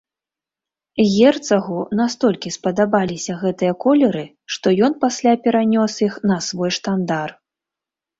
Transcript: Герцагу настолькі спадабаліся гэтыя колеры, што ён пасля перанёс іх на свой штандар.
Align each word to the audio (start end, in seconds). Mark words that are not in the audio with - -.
Герцагу 1.15 1.81
настолькі 1.99 2.51
спадабаліся 2.55 3.35
гэтыя 3.43 3.73
колеры, 3.85 4.23
што 4.55 4.73
ён 4.87 4.95
пасля 5.05 5.35
перанёс 5.45 5.99
іх 6.07 6.17
на 6.31 6.39
свой 6.47 6.71
штандар. 6.79 7.29